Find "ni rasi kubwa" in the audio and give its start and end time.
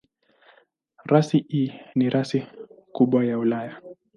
1.95-3.25